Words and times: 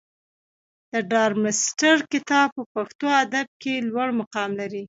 د 0.91 0.93
ډارمستتر 1.11 1.97
کتاب 2.13 2.47
په 2.57 2.63
پښتو 2.73 3.05
ادب 3.23 3.47
کښي 3.61 3.75
لوړ 3.89 4.07
مقام 4.21 4.49
لري. 4.59 4.79